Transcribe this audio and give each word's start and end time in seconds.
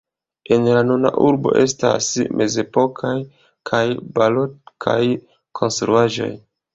En 0.55 0.63
la 0.75 0.79
nuna 0.91 1.09
urbo 1.25 1.51
estas 1.63 2.07
mezepokaj 2.39 3.11
kaj 3.71 3.83
barokaj 4.15 4.97
konstruaĵoj. 5.61 6.31